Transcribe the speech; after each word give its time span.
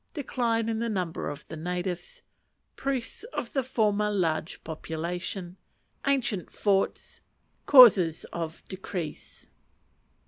Decline 0.15 0.67
in 0.67 0.79
the 0.79 0.89
Number 0.89 1.29
of 1.29 1.47
the 1.47 1.55
Natives. 1.55 2.23
Proofs 2.75 3.23
of 3.25 3.49
former 3.67 4.09
large 4.09 4.63
Population. 4.63 5.57
Ancient 6.07 6.51
Forts. 6.51 7.21
Causes 7.67 8.23
of 8.33 8.63
Decrease. 8.67 9.45